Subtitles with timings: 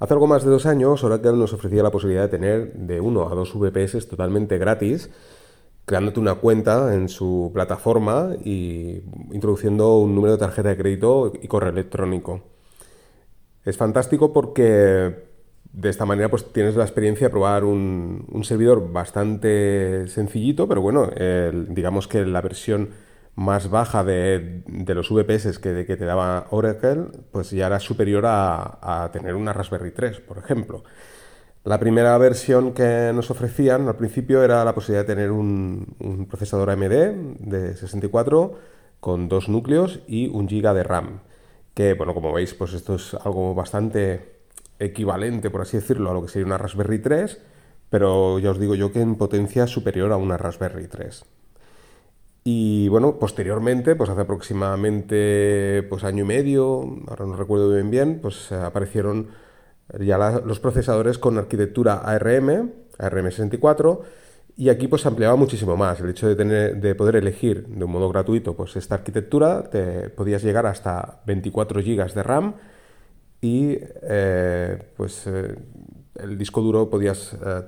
[0.00, 3.28] Hace algo más de dos años, Oracle nos ofrecía la posibilidad de tener de uno
[3.28, 5.10] a dos VPS totalmente gratis,
[5.86, 11.48] creándote una cuenta en su plataforma y introduciendo un número de tarjeta de crédito y
[11.48, 12.42] correo electrónico.
[13.64, 15.26] Es fantástico porque
[15.72, 21.10] de esta manera pues tienes la experiencia de probar un, servidor bastante sencillito, pero bueno,
[21.70, 22.90] digamos que la versión
[23.38, 29.08] más baja de, los VPS que, que, te daba Oracle, pues ya era superior a,
[29.12, 30.82] tener una Raspberry 3, por ejemplo.
[31.62, 36.70] La primera versión que nos ofrecían al principio era la posibilidad de tener un, procesador
[36.70, 38.58] AMD de 64
[38.98, 41.20] con dos núcleos y un giga de RAM.
[41.74, 44.40] Que, bueno, como veis, pues esto es algo bastante
[44.80, 47.40] equivalente, por así decirlo, a lo que sería una Raspberry 3,
[47.88, 51.37] pero ya os digo yo que en potencia superior a una Raspberry 3.
[52.50, 58.20] Y bueno, posteriormente, pues hace aproximadamente pues año y medio, ahora no recuerdo bien bien,
[58.22, 59.28] pues aparecieron
[60.00, 64.00] ya los procesadores con arquitectura ARM, ARM64,
[64.56, 66.00] y aquí pues se ampliaba muchísimo más.
[66.00, 70.08] El hecho de, tener, de poder elegir de un modo gratuito pues esta arquitectura, te
[70.08, 72.54] podías llegar hasta 24 GB de RAM
[73.42, 75.54] y eh, pues eh,
[76.14, 77.62] el disco duro podías eh,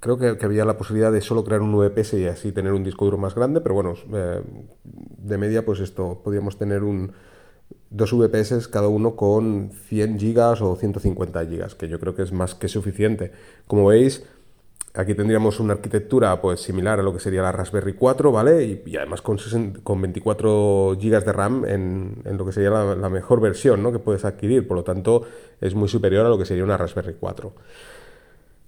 [0.00, 3.04] creo que, había la posibilidad de solo crear un VPS y así tener un disco
[3.04, 4.42] duro más grande, pero bueno, eh,
[4.82, 7.12] de media pues esto, podíamos tener un,
[7.90, 12.32] dos VPS cada uno con 100 gigas o 150 gigas, que yo creo que es
[12.32, 13.32] más que suficiente.
[13.66, 14.24] Como veis,
[14.94, 18.82] aquí tendríamos una arquitectura pues similar a lo que sería la Raspberry 4, ¿vale?
[18.86, 19.38] Y, además con,
[19.82, 23.92] con 24 gigas de RAM en, lo que sería la, la, mejor versión ¿no?
[23.92, 25.22] que puedes adquirir, por lo tanto
[25.60, 27.52] es muy superior a lo que sería una Raspberry 4.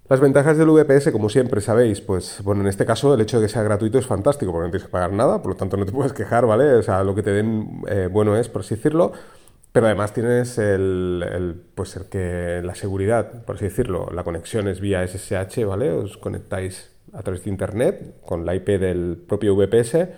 [0.09, 3.47] Las ventajas del VPS, como siempre sabéis, pues bueno, en este caso el hecho de
[3.47, 5.87] que sea gratuito es fantástico, porque no tienes que pagar nada, por lo tanto no
[5.87, 6.75] te puedes quejar, ¿vale?
[6.75, 9.13] O sea, lo que te den eh, bueno es, por así decirlo,
[9.71, 14.81] pero además tienes el, pues el que la seguridad, por así decirlo, la conexión es
[14.81, 15.91] vía SSH, ¿vale?
[15.93, 20.09] Os conectáis a través de internet con la IP del propio VPS.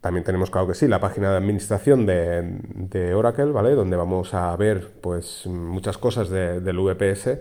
[0.00, 3.74] También tenemos, claro que sí, la página de administración de, Oracle, ¿vale?
[3.74, 7.38] Donde vamos a ver pues muchas cosas del VPS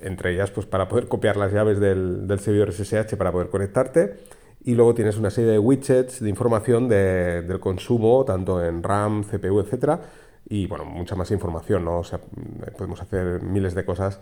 [0.00, 4.16] entre ellas pues para poder copiar las llaves del, servidor SSH para poder conectarte
[4.64, 9.60] y luego tienes una serie de widgets de información del consumo tanto en RAM, CPU,
[9.60, 10.00] etcétera
[10.48, 11.98] y bueno, mucha más información, ¿no?
[11.98, 12.20] O sea,
[12.76, 14.18] podemos hacer miles de cosas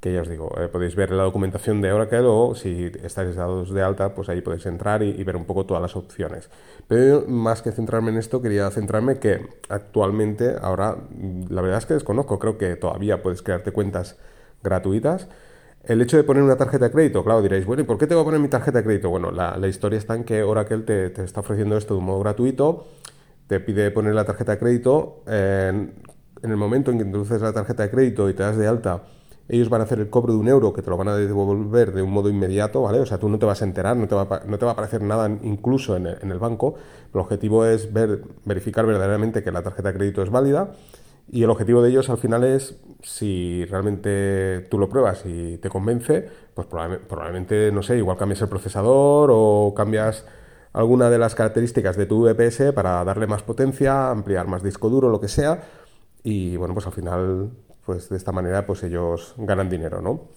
[0.00, 3.72] que ya os digo, eh, podéis ver la documentación de Oracle o si estáis dados
[3.72, 6.48] de alta, pues ahí podéis entrar y, ver un poco todas las opciones.
[6.88, 10.96] Pero más que centrarme en esto, quería centrarme que actualmente, ahora,
[11.50, 14.16] la verdad es que desconozco, creo que todavía puedes crearte cuentas
[14.62, 15.28] gratuitas.
[15.82, 18.20] El hecho de poner una tarjeta de crédito, claro, diréis, bueno, ¿y por qué tengo
[18.22, 19.08] que poner mi tarjeta de crédito?
[19.08, 22.86] Bueno, la, historia está en que Oracle te, está ofreciendo esto de un modo gratuito,
[23.46, 25.94] te pide poner la tarjeta de crédito, en,
[26.42, 29.04] el momento en que introduces la tarjeta de crédito y te das de alta,
[29.48, 31.92] ellos van a hacer el cobro de un euro que te lo van a devolver
[31.92, 33.00] de un modo inmediato, ¿vale?
[33.00, 34.72] O sea, tú no te vas a enterar, no te va a, no te va
[34.72, 36.74] a aparecer nada incluso en el, en el banco.
[37.12, 40.72] El objetivo es ver, verificar verdaderamente que la tarjeta de crédito es válida
[41.32, 45.68] y el objetivo de ellos al final es, si realmente tú lo pruebas y te
[45.68, 50.24] convence, pues probablemente, no sé, igual cambias el procesador o cambias
[50.72, 55.08] alguna de las características de tu VPS para darle más potencia, ampliar más disco duro,
[55.08, 55.62] lo que sea.
[56.24, 57.50] Y bueno, pues al final,
[57.86, 60.28] pues de esta manera, pues ellos ganan dinero, ¿no?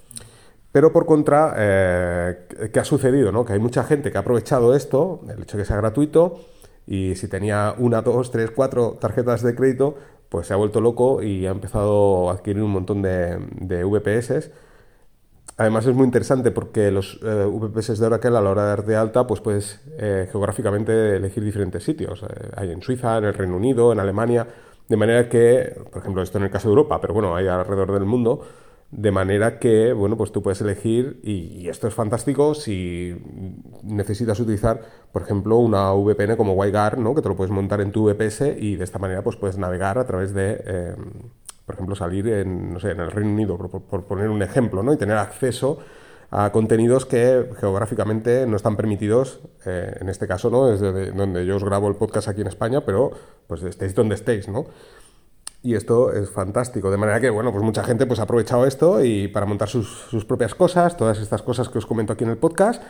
[0.71, 3.31] Pero por contra, eh, ¿qué ha sucedido?
[3.31, 3.45] No?
[3.45, 6.39] Que hay mucha gente que ha aprovechado esto, el hecho de que sea gratuito,
[6.85, 9.95] y si tenía una, dos, tres, cuatro tarjetas de crédito,
[10.33, 13.37] pues se ha vuelto loco y ha empezado a adquirir un montón de,
[13.85, 14.49] VPS.
[15.57, 18.95] Además es muy interesante porque los eh, VPS de Oracle a la hora de de
[18.95, 22.23] alta, pues puedes eh, geográficamente elegir diferentes sitios.
[22.23, 24.47] Eh, hay en Suiza, en el Reino Unido, en Alemania,
[24.89, 27.91] de manera que, por ejemplo, esto en el caso de Europa, pero bueno, hay alrededor
[27.91, 28.43] del mundo,
[28.95, 33.15] de manera que, bueno, pues tú puedes elegir, y, esto es fantástico si
[33.83, 34.81] necesitas utilizar,
[35.11, 37.15] por ejemplo, una VPN como WireGuard, ¿no?
[37.15, 39.97] que te lo puedes montar en tu VPS y de esta manera pues puedes navegar
[39.97, 40.95] a través de, eh,
[41.65, 44.93] por ejemplo, salir en, no sé, en el Reino Unido, por, poner un ejemplo, ¿no?
[44.93, 45.79] y tener acceso
[46.29, 50.67] a contenidos que geográficamente no están permitidos, eh, en este caso, ¿no?
[50.67, 53.11] desde donde yo os grabo el podcast aquí en España, pero
[53.47, 54.65] pues estéis donde estéis, ¿no?
[55.63, 56.91] Y esto es fantástico.
[56.91, 60.25] De manera que, bueno, pues mucha gente pues, ha aprovechado esto y para montar sus,
[60.27, 62.83] propias cosas, todas estas cosas que os comento aquí en el podcast.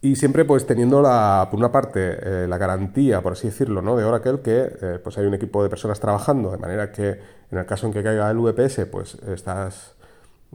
[0.00, 3.96] Y siempre pues teniendo la, por una parte eh, la garantía, por así decirlo, ¿no?
[3.96, 7.18] de Oracle que eh, pues hay un equipo de personas trabajando, de manera que
[7.50, 9.96] en el caso en que caiga el VPS, pues estás...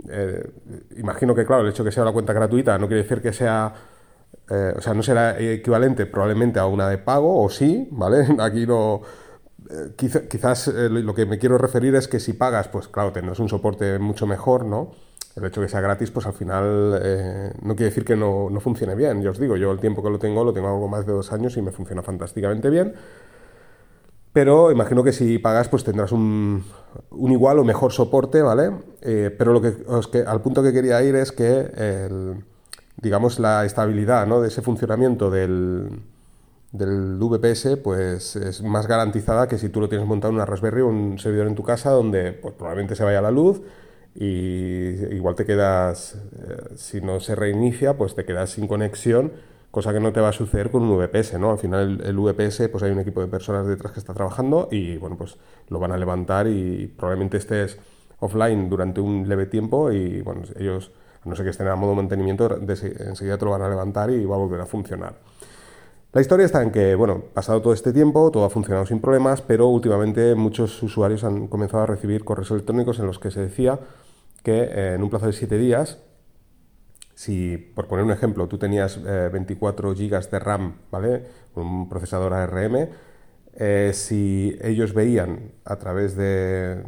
[0.10, 0.50] Eh,
[0.96, 3.34] imagino que, claro, el hecho de que sea una cuenta gratuita no quiere decir que
[3.34, 3.74] sea...
[4.50, 8.26] o sea, no será equivalente probablemente a una de pago, o sí, ¿vale?
[8.40, 9.02] Aquí no
[9.96, 14.00] quizás lo que me quiero referir es que si pagas, pues claro, tendrás un soporte
[14.00, 14.92] mucho mejor, ¿no?
[15.36, 18.60] El hecho de que sea gratis, pues al final no quiere decir que no, no,
[18.60, 19.22] funcione bien.
[19.24, 21.32] Yo os digo, yo el tiempo que lo tengo, lo tengo algo más de dos
[21.32, 22.94] años y me funciona fantásticamente bien.
[24.34, 26.64] Pero imagino que si pagas, pues tendrás un,
[27.12, 28.72] un igual o mejor soporte, ¿vale?
[29.02, 29.76] Eh, pero lo que,
[30.12, 31.70] que, al punto que quería ir es que,
[32.98, 34.42] digamos, la estabilidad ¿no?
[34.42, 36.02] de ese funcionamiento del,
[36.74, 40.82] del VPS, pues es más garantizada que si tú lo tienes montado en una Raspberry
[40.82, 43.62] o un servidor en tu casa donde pues, probablemente se vaya la luz
[44.16, 49.32] y igual te quedas, eh, si no se reinicia, pues te quedas sin conexión
[49.74, 51.50] cosa que no te va a suceder con un VPS, ¿no?
[51.50, 54.98] Al final el, VPS, pues hay un equipo de personas detrás que está trabajando y,
[54.98, 55.38] bueno, pues
[55.70, 57.80] lo van a levantar y probablemente estés
[58.20, 60.92] offline durante un leve tiempo y, bueno, ellos,
[61.26, 64.36] no sé que estén a modo mantenimiento, enseguida te lo van a levantar y va
[64.36, 65.16] a volver a funcionar.
[66.14, 69.42] La historia está en que, bueno, pasado todo este tiempo, todo ha funcionado sin problemas,
[69.42, 73.80] pero últimamente muchos usuarios han comenzado a recibir correos electrónicos en los que se decía
[74.44, 75.98] que eh, en un plazo de 7 días
[77.16, 81.24] si, por poner un ejemplo, tú tenías 24 eh, GB de RAM, ¿vale?
[81.56, 82.90] Un procesador ARM,
[83.56, 86.84] eh, si ellos veían a través de,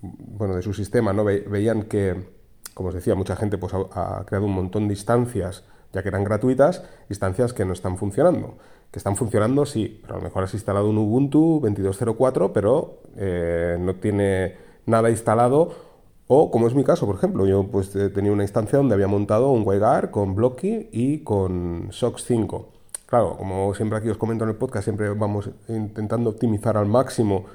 [0.00, 1.24] bueno, de su sistema, ¿no?
[1.24, 2.30] veían que,
[2.74, 6.24] como os decía, mucha gente pues, ha, creado un montón de instancias, ya que eran
[6.24, 8.58] gratuitas, instancias que no están funcionando.
[8.90, 13.76] Que están funcionando, sí, pero a lo mejor has instalado un Ubuntu 22.04, pero eh,
[13.78, 14.56] no tiene
[14.86, 15.90] nada instalado
[16.32, 19.08] o como es mi caso, por ejemplo, yo pues eh, tenía una instancia donde había
[19.08, 22.68] montado un WireGuard con Blocky y con SOX 5.
[23.06, 27.46] Claro, como siempre aquí os comento en el podcast, siempre vamos intentando optimizar al máximo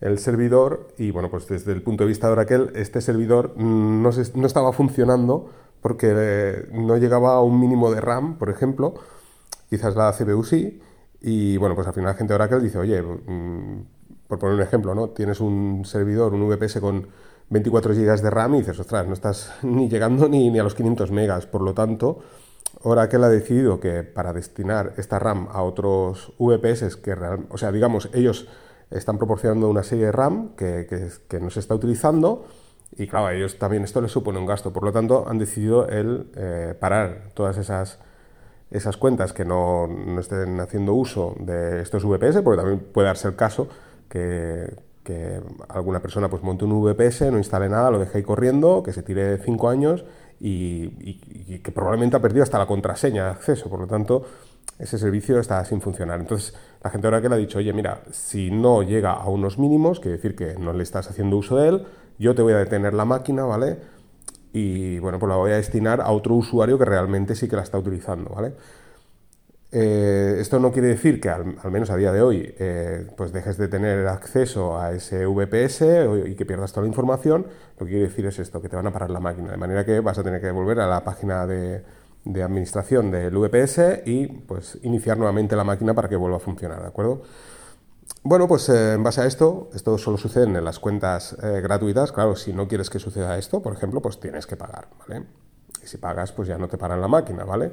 [0.00, 4.10] el servidor y bueno, pues desde el punto de vista de Oracle, este servidor no,
[4.34, 8.94] no estaba funcionando porque eh, no llegaba a un mínimo de RAM, por ejemplo,
[9.68, 10.80] quizás la CPU sí,
[11.20, 13.84] y bueno, pues al final la gente de Oracle dice, oye, mm,
[14.26, 15.10] por poner un ejemplo, ¿no?
[15.10, 17.08] Tienes un servidor, un VPS con
[17.50, 21.10] 24 GB de RAM y dices, ostras, no estás ni llegando ni, a los 500
[21.10, 21.46] megas.
[21.46, 22.20] Por lo tanto,
[22.82, 27.14] Oracle ha decidido que para destinar esta RAM a otros VPS, que
[27.50, 28.48] o sea, digamos, ellos
[28.90, 30.86] están proporcionando una serie de RAM que,
[31.28, 32.46] que, no se está utilizando
[32.96, 34.72] y claro, a ellos también esto les supone un gasto.
[34.72, 37.98] Por lo tanto, han decidido el eh, parar todas esas,
[38.70, 43.28] esas cuentas que no, no estén haciendo uso de estos VPS, porque también puede darse
[43.28, 43.68] el caso
[44.08, 48.82] que que alguna persona pues monte un VPS, no instale nada, lo deje ahí corriendo,
[48.82, 50.04] que se tire cinco años
[50.38, 53.68] y, que probablemente ha perdido hasta la contraseña de acceso.
[53.68, 54.24] Por lo tanto,
[54.78, 56.20] ese servicio está sin funcionar.
[56.20, 59.58] Entonces, la gente ahora que le ha dicho, oye, mira, si no llega a unos
[59.58, 61.86] mínimos, quiere decir que no le estás haciendo uso de él,
[62.20, 63.78] yo te voy a detener la máquina, ¿vale?
[64.52, 67.62] Y bueno, pues la voy a destinar a otro usuario que realmente sí que la
[67.62, 68.52] está utilizando, ¿vale?
[69.72, 73.56] Eh, esto no quiere decir que al, menos a día de hoy eh, pues dejes
[73.56, 75.82] de tener acceso a ese VPS
[76.26, 77.46] y que pierdas toda la información.
[77.78, 79.84] Lo que quiere decir es esto, que te van a parar la máquina, de manera
[79.84, 81.82] que vas a tener que volver a la página de,
[82.42, 86.88] administración del VPS y pues iniciar nuevamente la máquina para que vuelva a funcionar, ¿de
[86.88, 87.22] acuerdo?
[88.22, 92.12] Bueno, pues eh, en base a esto, esto solo sucede en las cuentas gratuitas.
[92.12, 95.26] Claro, si no quieres que suceda esto, por ejemplo, pues tienes que pagar, ¿vale?
[95.82, 97.72] Y si pagas, pues ya no te paran la máquina, ¿vale?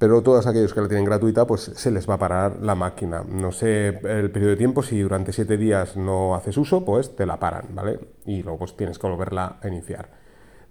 [0.00, 3.22] pero todos aquellos que la tienen gratuita, pues se les va a parar la máquina.
[3.28, 7.26] No sé el periodo de tiempo, si durante siete días no haces uso, pues te
[7.26, 8.00] la paran, ¿vale?
[8.24, 10.08] Y luego pues tienes que volverla a iniciar.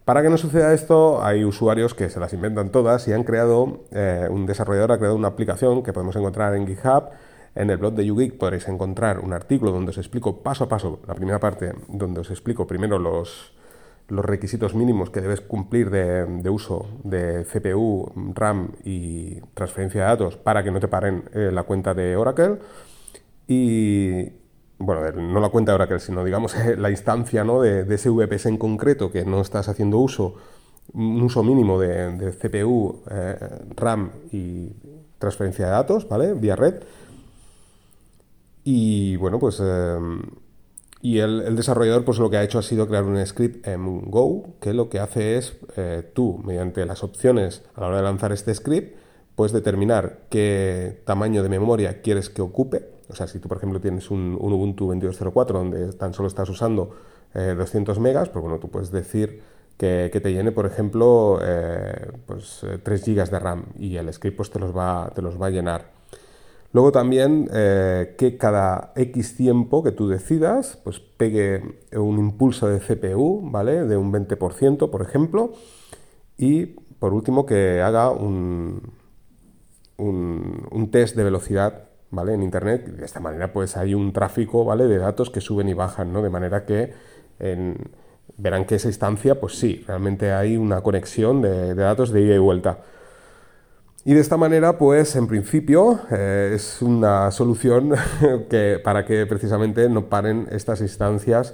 [0.03, 3.81] Para que no suceda esto, hay usuarios que se las inventan todas y han creado,
[3.91, 7.09] eh, un desarrollador ha creado una aplicación que podemos encontrar en GitHub.
[7.55, 10.99] En el blog de YouGeek podréis encontrar un artículo donde os explico paso a paso,
[11.07, 13.53] la primera parte, donde os explico primero los,
[14.09, 20.37] los requisitos mínimos que debes cumplir de, uso de CPU, RAM y transferencia de datos
[20.37, 22.57] para que no te paren eh, la cuenta de Oracle.
[23.47, 24.29] Y,
[24.77, 27.61] bueno, no la cuenta de Oracle, sino digamos la instancia ¿no?
[27.61, 30.35] de, ese VPS en concreto que no estás haciendo uso,
[30.93, 33.37] un uso mínimo de, CPU, eh,
[33.75, 34.73] RAM y
[35.19, 36.33] transferencia de datos, ¿vale?
[36.33, 36.75] Vía red.
[38.71, 39.59] Y bueno, pues...
[39.63, 39.97] Eh,
[41.01, 44.55] y el, desarrollador pues lo que ha hecho ha sido crear un script en Go
[44.59, 48.33] que lo que hace es eh, tú, mediante las opciones a la hora de lanzar
[48.33, 48.97] este script,
[49.33, 52.89] puedes determinar qué tamaño de memoria quieres que ocupe.
[53.07, 56.93] O sea, si tú, por ejemplo, tienes un, Ubuntu 22.04 donde tan solo estás usando
[57.33, 59.41] 200 eh, megas, pues bueno, tú puedes decir
[59.77, 64.51] que, te llene, por ejemplo, eh, pues 3 gigas de RAM y el script pues
[64.51, 65.98] te los va, te los va a llenar.
[66.71, 72.79] Luego también eh, que cada X tiempo que tú decidas, pues pegue un impulso de
[72.79, 73.85] CPU, ¿vale?
[73.85, 75.53] De un 20%, por ejemplo.
[76.37, 76.67] Y
[76.99, 78.93] por último, que haga un,
[79.97, 82.33] un, test de velocidad ¿vale?
[82.33, 82.85] En Internet.
[82.87, 84.87] De esta manera, pues hay un tráfico, ¿vale?
[84.87, 86.21] De datos que suben y bajan, ¿no?
[86.21, 86.93] De manera que
[88.37, 92.39] verán que esa instancia, pues sí, realmente hay una conexión de, datos de ida y
[92.39, 92.79] vuelta.
[94.09, 97.93] Y de esta manera, pues en principio eh, es una solución
[98.49, 101.53] que, para que precisamente no paren estas instancias,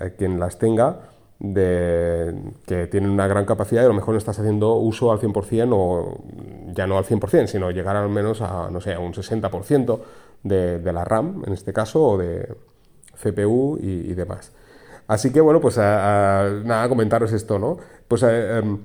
[0.00, 2.34] eh, quien las tenga, de,
[2.64, 5.68] que tienen una gran capacidad y a lo mejor no estás haciendo uso al 100%
[5.70, 6.16] o
[6.72, 10.00] ya no al 100%, sino llegar al menos a, no sé, a un 60%
[10.44, 12.56] de, de, la RAM, en este caso, o de
[13.22, 14.52] CPU y, demás.
[15.08, 17.76] Así que bueno, pues nada, comentaros esto, ¿no?
[18.08, 18.78] Pues em,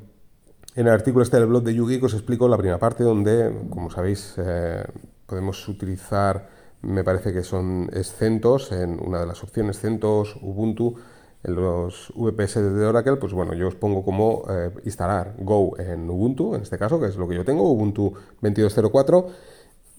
[0.77, 3.89] en el artículo este del blog de Yugi os explico la primera parte donde, como
[3.89, 4.83] sabéis, eh,
[5.25, 6.49] podemos utilizar,
[6.83, 10.93] me parece que son CentOS, en una de las opciones CentOS, Ubuntu,
[11.43, 16.07] en los VPS de Oracle, pues bueno, yo os pongo como eh, instalar Go en
[16.11, 19.25] Ubuntu, en este caso, que es lo que yo tengo, Ubuntu 22.04,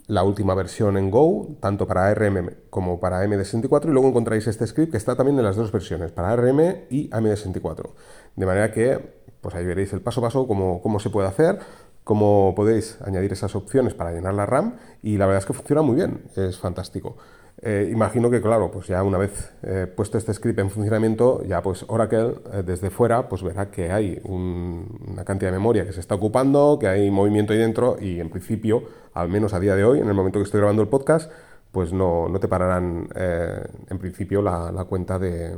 [0.09, 4.67] la última versión en Go, tanto para ARM como para AMD64, y luego encontráis este
[4.67, 6.61] script que está también en las dos versiones, para ARM
[6.91, 7.91] y AMD64.
[8.35, 8.99] De manera que,
[9.43, 11.59] pues ahí veréis el paso a paso, cómo, cómo se puede hacer,
[12.05, 15.83] cómo podéis añadir esas opciones para llenar la RAM, y la verdad es que funciona
[15.83, 17.19] muy bien, es fantástico.
[17.61, 21.61] Eh, imagino que, claro, pues ya una vez eh, puesto este script en funcionamiento, ya
[21.61, 25.99] pues Oracle eh, desde fuera pues verá que hay una cantidad de memoria que se
[25.99, 29.85] está ocupando, que hay movimiento ahí dentro y en principio, al menos a día de
[29.85, 31.33] hoy, en el momento que estoy grabando el podcast,
[31.73, 35.55] pues no, te pararán en principio la cuenta de,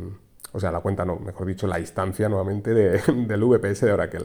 [0.52, 4.24] o sea, la cuenta no, mejor dicho, la instancia nuevamente del VPS de Oracle.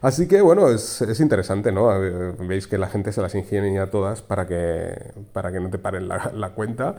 [0.00, 1.88] Así que bueno, es, interesante, ¿no?
[2.40, 6.08] Veis que la gente se las ingenia todas para que, para que no te paren
[6.08, 6.96] la, cuenta.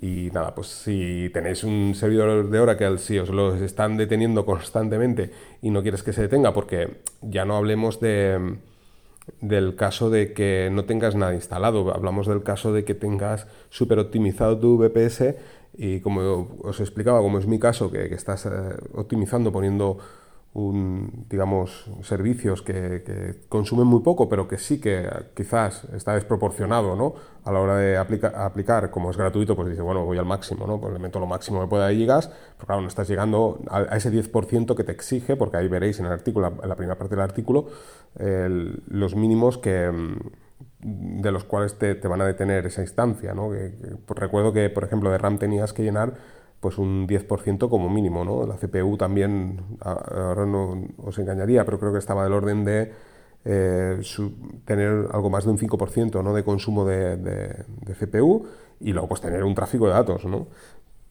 [0.00, 5.32] Y nada, pues si tenéis un servidor de Oracle, si os lo están deteniendo constantemente
[5.62, 8.58] y no quieres que se detenga, porque ya no hablemos de
[9.40, 13.98] del caso de que no tengas nada instalado, hablamos del caso de que tengas súper
[13.98, 15.34] optimizado tu VPS
[15.78, 18.50] y como os explicaba, como es mi caso, que, estás eh,
[18.94, 19.98] optimizando poniendo
[20.54, 27.14] un, digamos, servicios que, consumen muy poco, pero que sí que quizás está desproporcionado, ¿no?
[27.44, 30.80] A la hora de aplicar, como es gratuito, pues dice, bueno, voy al máximo, ¿no?
[30.80, 33.96] Pues le meto lo máximo que pueda de gigas, pero claro, no estás llegando a,
[33.96, 37.14] ese 10% que te exige, porque ahí veréis en el artículo, en la primera parte
[37.14, 37.68] del artículo,
[38.16, 39.92] los mínimos que
[40.80, 43.34] de los cuales te, van a detener esa instancia.
[43.34, 43.50] ¿no?
[44.06, 46.14] Pues recuerdo que, por ejemplo, de RAM tenías que llenar
[46.60, 48.24] pues un 10% como mínimo.
[48.24, 48.46] ¿no?
[48.46, 52.92] La CPU también, ahora no os engañaría, pero creo que estaba del orden de
[53.44, 54.00] eh,
[54.64, 56.34] tener algo más de un 5% ¿no?
[56.34, 58.46] de consumo de, de, CPU
[58.80, 60.24] y luego pues tener un tráfico de datos.
[60.24, 60.48] ¿no?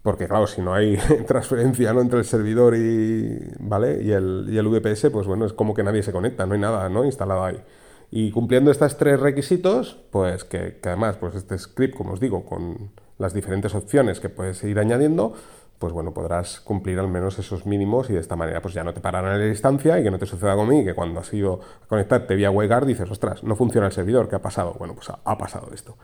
[0.02, 0.98] Porque claro, si no hay
[1.28, 2.02] transferencia ¿no?
[2.02, 4.02] entre el servidor y, ¿vale?
[4.02, 6.60] y, el, y el VPS, pues bueno, es como que nadie se conecta, no hay
[6.60, 7.04] nada ¿no?
[7.04, 7.62] instalado ahí.
[8.10, 12.92] Y cumpliendo estos tres requisitos, pues que, además, pues este script, como os digo, con
[13.18, 15.34] las diferentes opciones que puedes ir añadiendo,
[15.80, 18.94] pues bueno, podrás cumplir al menos esos mínimos y de esta manera pues ya no
[18.94, 21.60] te pararán en la distancia y que no te suceda mí, que cuando has ido
[21.84, 24.76] a conectarte vía WebGuard dices, ostras, no funciona el servidor, ¿qué ha pasado?
[24.80, 25.96] Bueno, pues ha, pasado esto.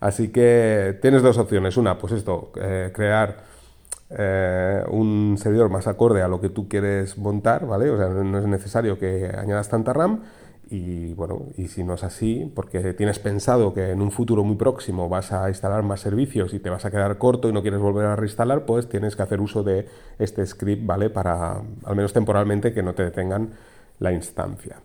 [0.00, 1.76] Así que tienes dos opciones.
[1.76, 3.44] Una, pues esto, eh, crear
[4.10, 7.88] eh, un servidor más acorde a lo que tú quieres montar, ¿vale?
[7.88, 10.22] O sea, no es necesario que añadas tanta RAM
[10.72, 14.56] y bueno, y si no es así, porque tienes pensado que en un futuro muy
[14.56, 17.78] próximo vas a instalar más servicios y te vas a quedar corto y no quieres
[17.78, 19.86] volver a reinstalar, pues tienes que hacer uso de
[20.18, 21.10] este script, ¿vale?
[21.10, 23.50] Para, al menos temporalmente, que no te detengan
[23.98, 24.80] la instancia.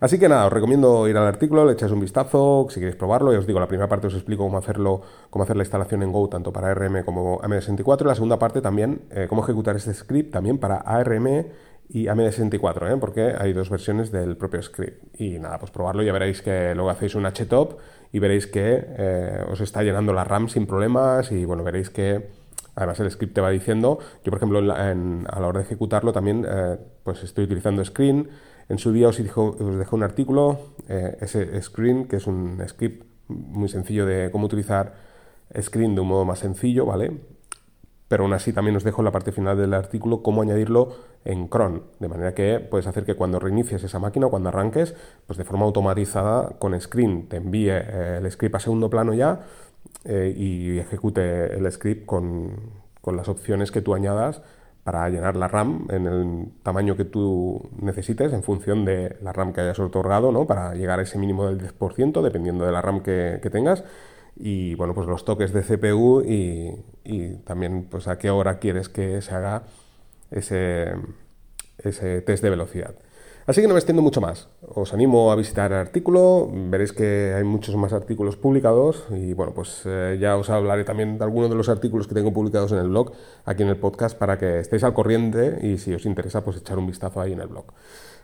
[0.00, 3.32] Así que nada, os recomiendo ir al artículo, le echáis un vistazo, si queréis probarlo,
[3.32, 6.10] ya os digo, la primera parte os explico cómo hacerlo, cómo hacer la instalación en
[6.10, 9.94] Go, tanto para ARM como AMD64, y la segunda parte también, eh, cómo ejecutar este
[9.94, 11.46] script también para ARM
[11.88, 12.96] y AMD64, ¿eh?
[13.00, 15.20] porque hay dos versiones del propio script.
[15.20, 17.78] Y nada, pues probarlo, ya veréis que luego hacéis un htop
[18.12, 22.28] y veréis que eh, os está llenando la RAM sin problemas y bueno, veréis que
[22.74, 26.46] además el script te va diciendo, yo por ejemplo a la hora de ejecutarlo también
[26.48, 28.28] eh, pues estoy utilizando Screen,
[28.68, 33.04] en su día os dejo, os dejo un artículo, ese Screen, que es un script
[33.28, 34.94] muy sencillo de cómo utilizar
[35.58, 37.12] Screen de un modo más sencillo, ¿vale?
[38.08, 40.88] Pero aún así también os dejo en la parte final del artículo cómo añadirlo
[41.24, 44.94] en cron, de manera que puedes hacer que cuando reinicies esa máquina o cuando arranques,
[45.26, 49.40] pues de forma automatizada con screen te envíe eh, el script a segundo plano ya
[50.04, 54.42] eh, y ejecute el script con, las opciones que tú añadas
[54.84, 59.54] para llenar la RAM en el tamaño que tú necesites en función de la RAM
[59.54, 60.46] que hayas otorgado, ¿no?
[60.46, 63.82] para llegar a ese mínimo del 10%, dependiendo de la RAM que tengas
[64.38, 66.74] y bueno, pues los toques de CPU y,
[67.44, 69.64] también pues a qué hora quieres que se haga
[70.30, 70.92] ese,
[71.78, 72.94] ese test de velocidad.
[73.48, 74.48] Así que no me extiendo mucho más.
[74.60, 79.54] Os animo a visitar el artículo, veréis que hay muchos más artículos publicados y bueno,
[79.54, 82.78] pues eh, ya os hablaré también de algunos de los artículos que tengo publicados en
[82.78, 83.12] el blog,
[83.46, 86.76] aquí en el podcast, para que estéis al corriente y si os interesa, pues echar
[86.76, 87.64] un vistazo ahí en el blog.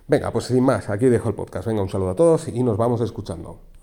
[0.06, 1.66] Venga, pues sin más, aquí dejo el podcast.
[1.66, 3.60] Venga, un saludo a todos y nos vamos escuchando.